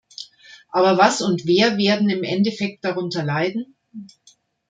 [0.71, 3.75] Aber was und wer werden im Endeffekt darunter leiden?